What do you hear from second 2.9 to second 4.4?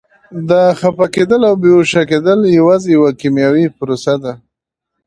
یوه کیمیاوي پروسه ده.